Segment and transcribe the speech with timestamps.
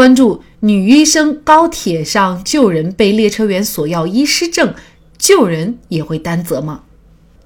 [0.00, 4.72] 关注女医生高铁上救人被列车员索要医师证，
[5.18, 6.84] 救人也会担责吗？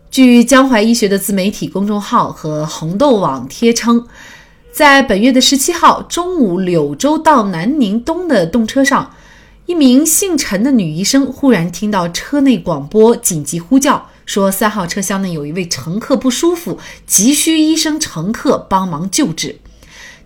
[0.09, 4.07] 据江淮医学的自媒体公众号和红豆网贴称，
[4.71, 9.11] 在本月的十七号中午，柳州到南宁东的动车上，
[9.67, 19.57] 一名姓陈的女医生忽然听到车内广播紧急呼叫，说三号车厢内有一位乘客不舒服，急需医生乘客帮忙救治。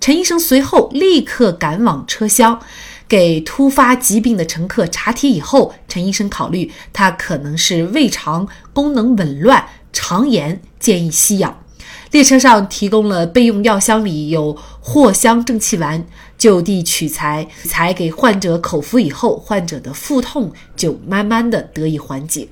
[0.01, 2.61] 陈医生随后立刻赶往车厢，
[3.06, 11.62] 给突发疾病的乘客查体以后，陈医生考虑他可能是胃肠功能紊乱、肠炎，建议吸氧。
[12.11, 16.06] 列车上提供了备用药箱，里有藿香正气丸，
[16.39, 22.48] 就地取材，才给患者口服以后，患者的腹痛就慢慢的得以缓解。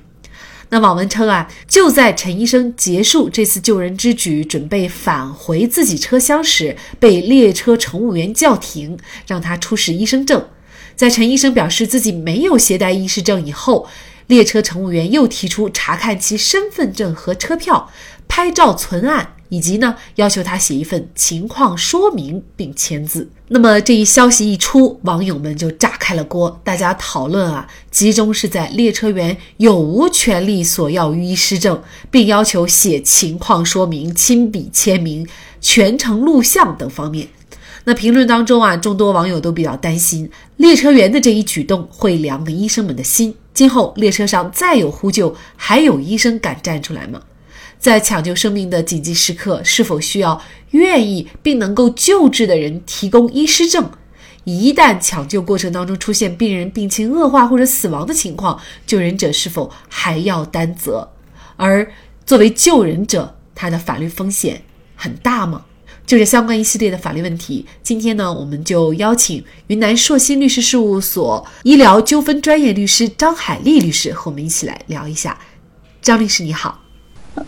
[0.69, 10.45] 那网文称啊，就在陈医生结束这次救人之举，准备返回自己车厢时，被列车乘务员叫停，让他出示医生证。
[10.95, 13.87] 在陈医生表示自己没有携带医师证以后，
[14.27, 17.89] 列车乘务员又提出查看其身份证和车票，
[18.27, 19.35] 拍照存案。
[19.49, 23.29] 以及呢，要求他写一份情况说明并签字。
[23.49, 31.81] 那么这一消息一出，网友们就炸开了锅，大家讨论啊，集中是在列车员有无权利索要医师证，
[32.11, 35.25] 并要求写情况说明、亲笔签名、
[35.61, 37.29] 全程录像等方面。
[37.85, 43.33] 那评论当中啊，众多网友都比较担心，列车员的这一举动会凉了医生们的心。
[43.53, 47.21] 今后列车上再有呼救，还有医生敢站出来吗？
[47.79, 53.89] 在抢救生命的紧急时刻，是否需要愿意并能够救治的人提供医师证？
[54.43, 61.09] 一旦抢救过程当中出现病人病情恶化或者死亡的情况，救人者是否还要担责？
[61.57, 61.91] 而
[62.25, 64.61] 作为救人者，他的法律风险
[64.95, 65.65] 很大吗？
[66.05, 75.37] 就这相关一系列的法律问题，今天呢，我们就邀请云南硕鑫律师事务所医疗纠纷专业律师张海丽律师和我们一起来聊一下。
[76.01, 76.86] 张律师，你好。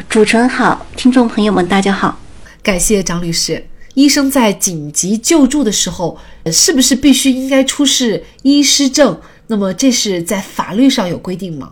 [0.07, 2.19] 主持人好，听众朋友们大家好，
[2.61, 3.65] 感谢张律师。
[3.95, 6.17] 医生在紧急救助的时候，
[6.51, 9.19] 是不是必须应该出示医师证？
[9.47, 11.71] 那么这是在法律上有规定吗？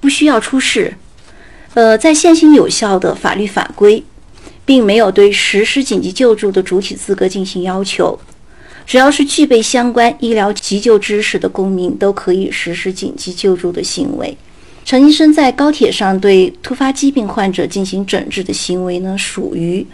[0.00, 0.96] 不需要出示。
[1.74, 4.02] 呃，在现行有效的法律法规，
[4.64, 8.18] 并没有对实施紧急救助的主体资格进行要求。
[8.86, 14.36] 只要是具备相关医疗急救知识的公民，都可以实施紧急救助的行为。
[14.88, 19.86] 陈医生在高铁上对突发疾病患者进行诊治的行为呢，属于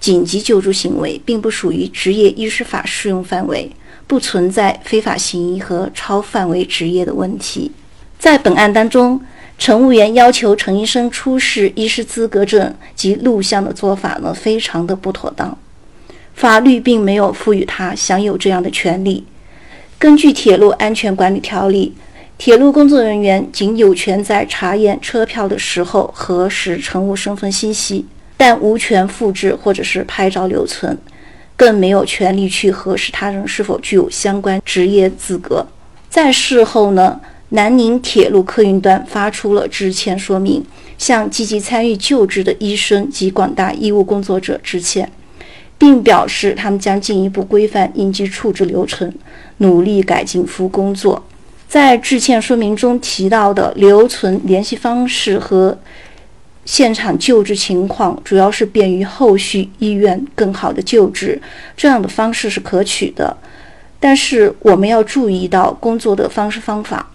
[0.00, 3.70] 紧急救助行为，并不属于职业医师法适用范围，
[4.06, 7.70] 不存在非法行医和超范围执业的问题。
[8.18, 9.20] 在本案当中，
[9.58, 15.58] 乘务员要求陈医生出示医师资格证及录像的做法呢，非常的不妥当。
[16.32, 19.26] 法律并没有赋予他享有这样的权利。
[19.98, 21.92] 根据《铁路安全管理条例》。
[22.38, 28.06] 铁路工作人员仅有权在查验车票的时候核实乘务身份信息，
[28.36, 30.96] 但无权复制或者是拍照留存，
[31.56, 35.66] 更没有权利去核实他人是否具有相关职业资格。
[36.08, 40.64] 在事后呢，南宁铁路客运端发出了致歉说明，
[40.96, 45.10] 向积极参与救治的医生及广大医务工作者致歉，
[45.76, 49.12] 并表示他们将进一步规范应急处置流程，
[49.56, 51.24] 努力改进服务工作。
[51.68, 55.78] 在致歉说明中提到的留存联系方式和
[56.64, 61.40] 现场救治情况，主要是便于后续医院更好的救治，
[61.76, 63.36] 这样的方式是可取的。
[64.00, 67.10] 但是我们要注意到工作的方式方法。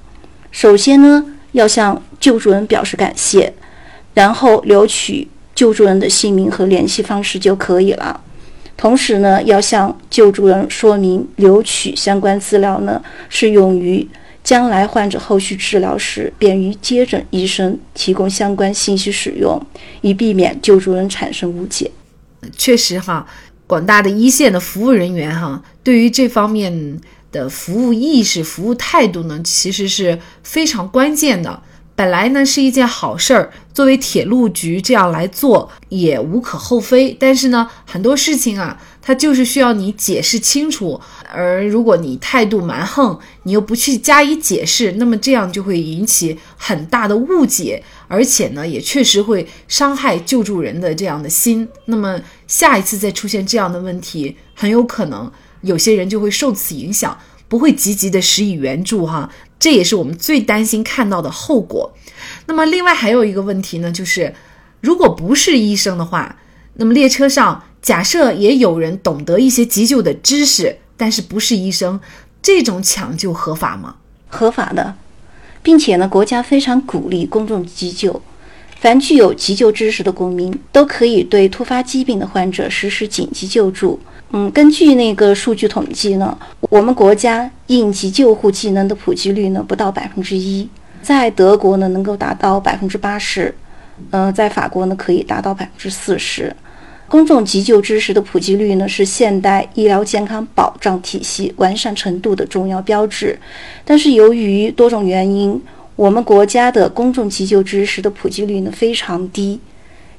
[0.52, 3.52] 首先呢，要向救助人表示感谢，
[4.14, 8.22] 然后留取救助人的姓名和联系方式就可以了。
[8.78, 14.08] 同时呢，要向救助人说明留取相关资料呢是用于。
[14.44, 19.60] 将来患者后续治疗时，便于接诊医生提供相关信息使用，
[20.02, 21.90] 以避免救助人产生误解。
[22.58, 23.26] 确实哈，
[23.66, 27.00] 广大的一线的服务人员哈，对于这方面
[27.32, 31.64] 的服务意识、服务态度呢，其实是非常关键的。
[31.96, 37.16] 本来呢是一件好事儿，作为铁路局这样来做也无可厚非。
[37.20, 41.00] 但是呢，很多事情啊，它就是需要你解释清楚。
[41.32, 51.68] 而如果你态度蛮横，你又不去加以解释，那么这样就会引起很大的误解，而且呢，也确实会伤害救助人的这样的心。
[51.86, 57.18] 那么下一次再出现这样的问题，很有可能有些人就会受此影响，
[57.48, 59.30] 不会积极的施以援助哈。
[59.60, 61.92] 这也是我们最担心看到的后果。
[62.46, 64.36] 那么另外还有一个问题呢，就是
[64.82, 66.38] 如果不是医生的话，
[66.76, 70.78] 那么列车上假设也有人懂得一些急救的知识。
[70.96, 72.00] 但是不是医生，
[72.42, 73.96] 这种抢救合法吗？
[74.30, 74.94] 合法的，
[75.64, 78.22] 并且呢，国家非常鼓励公众急救，
[78.80, 84.00] 凡具有急救知识的公民都可以对突发疾病的患者实施紧急救助。
[84.30, 86.38] 嗯，根据那个数据统计呢，
[86.70, 90.70] 我们国家应急救护技能的普及率呢不到百分之一，
[91.02, 93.54] 在德国呢能够达到百分之八十，
[94.12, 96.56] 嗯，在法国呢可以达到百分之四十。
[97.08, 103.38] 公众急救知识的普及率呢，是现代医疗健康保障体系完善程度的重要标志。
[103.86, 105.62] 但是由于多种原因，
[105.96, 109.60] 我们国家的公众急救知识的普及率呢非常低。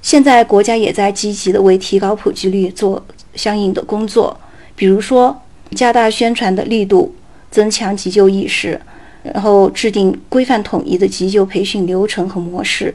[0.01, 3.05] 现在国家也在积极的为提高普及率做
[3.35, 4.39] 相应的工作，
[4.77, 5.37] 比如说
[5.75, 7.13] 加大宣传的力度，
[7.51, 8.81] 增强急救意识，
[9.25, 12.95] 然后制定规范统一的急救培训流程和模式，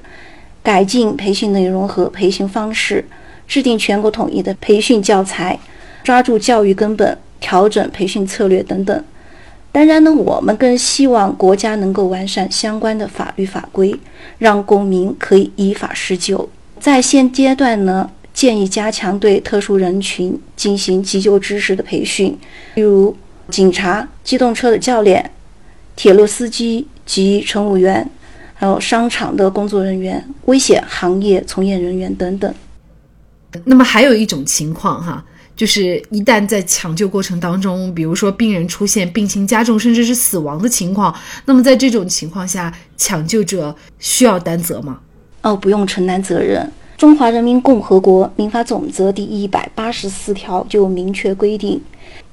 [0.63, 3.03] 改进培训内容和培训方式。
[3.50, 5.60] 制定全国统一的培训教材，
[6.04, 9.04] 抓住教育根本，调整培训策略等等。
[9.72, 13.94] 当然呢，我们更希望国家能够完善相关的法律法规，
[14.38, 16.48] 让公民可以依法施救。
[16.80, 22.38] 在现阶段呢，建议加强对特殊人群进行急救知识的培训，
[22.75, 23.16] 例如
[23.50, 25.31] 警察、机动车的教练、
[25.96, 28.07] 铁路司机及乘务员，
[28.54, 32.54] 还有商场的工作人员、危险行业从业人员等等。
[33.66, 35.24] 那么还有一种情况哈，
[35.56, 41.13] 就是一旦在抢救过程当中，比如说病人出现病情加重甚至是死亡的情况，
[41.46, 45.00] 那么在这种情况下，抢救者需要担责吗？
[45.42, 46.72] 哦，不用承担责任。
[46.98, 51.81] 中华人民共和国民法总则第一百八十四条就明确规定，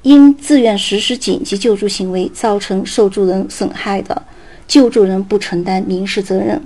[0.03, 4.21] 因自愿实施紧急救助行为造成受助人损害的，
[4.67, 6.61] 救助人不承担民事责任。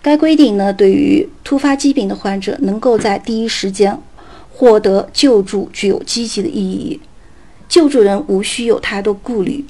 [0.00, 3.96] 该规定呢，对于突发疾病的患者，能够在第一时间
[4.50, 6.98] 获得救助，具有积极的意义。
[7.68, 9.64] 救助人无需有太多顾虑。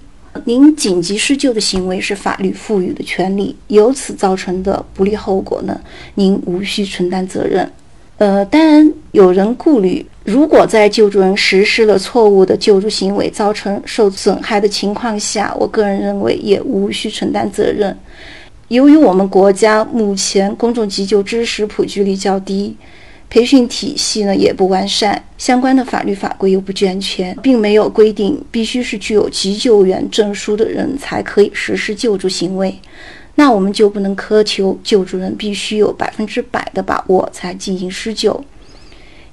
[0.46, 5.78] 您紧急施救的行为是法律赋予的权利，由此造成的不利后果呢，
[6.14, 7.70] 您无需承担责任。
[8.17, 17.94] 呃，当然有人顾虑，如果在救助人实施了错误的救助行为，造成受损害的情况下，我个人认为也无需承担责任。
[18.69, 22.77] 由于我们国家目前公众急救知识普及率较低，
[23.31, 32.77] 培训体系呢也不完善，相关的法律法规又不健全，并没有规定必须是具有急救员证书的人才可以实施救助行为，
[33.37, 38.45] 那我们就不能苛求救助人必须有百分之百的把握才进行施救，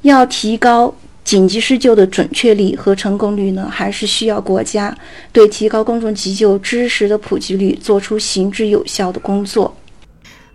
[0.04, 0.94] 要提高。
[1.24, 4.96] 紧急施救的准确率和成功率呢，还是需要国家
[5.32, 9.76] 对提高公众急救知识的普及率做出行之有效的工作。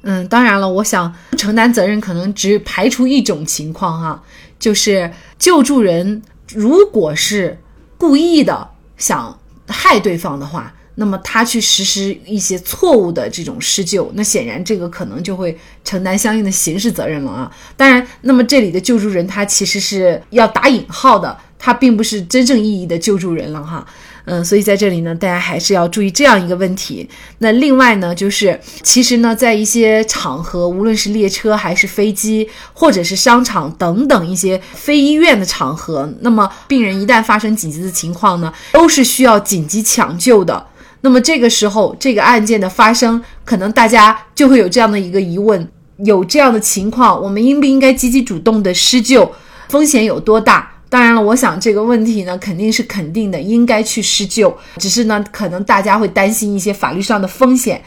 [0.03, 4.23] 嗯，当然了，我想承担责任可能只排除一种情况哈，
[4.59, 6.23] 就是救助人
[6.55, 7.59] 如果是
[7.97, 9.37] 故意的想
[9.67, 10.73] 害对方的话。
[11.01, 17.51] 那么他去实施一些错误的这种施救，那显然这个可能就会承担相应的刑事责任了啊。
[17.77, 23.87] 当然，那么这里的救助人他其实是要打引号的，他并不是真正意义的救助人了哈。
[24.31, 27.09] 嗯，所以在这里呢，大家还是要注意这样一个问题。
[27.39, 40.67] 那另外呢，就是其实呢，在一些场合，无论是列车还是飞机，或者是商场等等一些非医院的场合，那么病人一旦发生紧急的情况呢，都是需要紧急抢救的。
[41.01, 49.31] 那么这个时候，这个案件的发生，可能大家就会有这样的一个疑问：有这样的情况，我们应不应该积极主动的施救？
[49.69, 50.71] 风险有多大？
[50.89, 54.57] 当然了，我想这个问题呢，肯定是肯定的，应该去施救。
[54.79, 57.83] 只是呢，可能大家会担心一些法律上的风险。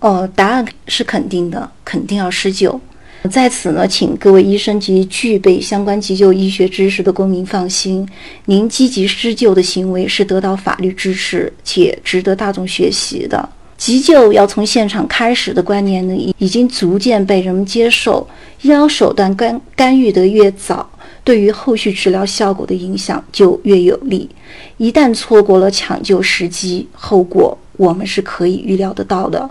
[0.00, 2.80] 哦，答案是肯定的，肯定要施救。
[3.28, 8.06] 在此呢，请各位医生及具备相关急救医学知识的公民放心，
[8.44, 13.48] 您积极施救的行为是得到法律支持且值得大众学习的。
[13.76, 18.26] 急救要从现场开始的观念呢，已已经逐渐被人们接受。
[18.62, 20.88] 医疗手段干干预得越早，
[21.22, 24.28] 对于后续治疗效果的影响就越有利。
[24.78, 29.48] 一旦错过了抢救时机，后果我们是可以预料得到的。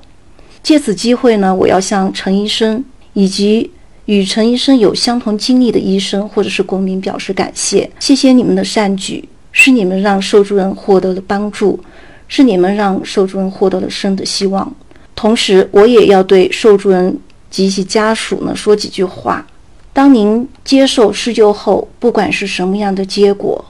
[0.64, 2.84] 借此机会呢，我要向陈医生。
[3.16, 3.72] 以及
[4.06, 11.80] 与陈医生有相同经历的医生或者是公民表示感谢，谢谢你们的善举，是你们让受助人获得了帮助，
[12.28, 14.72] 是你们让受助人获得了生的希望。
[15.16, 17.18] 同时，我也要对受助人
[17.50, 19.48] 及其家属呢说几句话。
[19.94, 23.66] 当您接受施救后，不管是什么样的结果，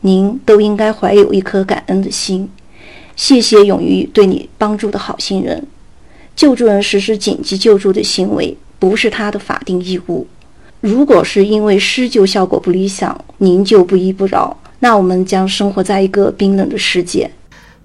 [0.00, 2.48] 您都应该怀有一颗感恩的心。
[3.14, 5.66] 谢谢勇于对你帮助的好心人。
[6.34, 10.26] 救助人实施紧急救助的行为不是他的法定义务。
[10.80, 17.30] 如果是因为施救效果不理想，您就不依不饶，那我们将生活在一个冰冷的世界。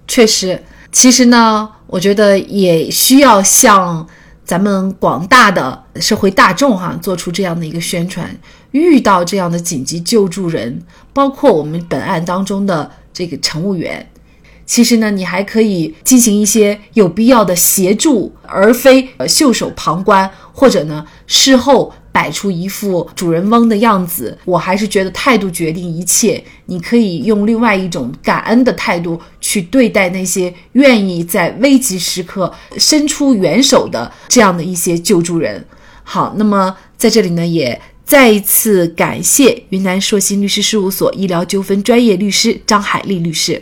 [0.08, 0.58] 确实，
[0.92, 4.08] 其实呢，我觉得也需要向
[4.46, 8.34] 咱们广大的社会大众哈做出这样的一个宣传。
[8.72, 14.06] 遇到这样的紧急救助人，包括我们本案当中的这个乘务员。
[14.66, 24.36] 其实呢，你还可以进行一些有必要的协助，而非呃袖手旁观，或者呢事后摆出一副主人翁的样子。
[24.44, 26.44] 我还是觉得态度决定一切。
[26.66, 35.64] 你可以用另外一种感恩的态度去对待那些愿意在危急时刻伸出援手的这样的一些救助人。
[36.04, 43.62] 好，那么在这里呢，也再一次感谢云南硕鑫律师事务所医疗纠纷专业律师张海丽律师。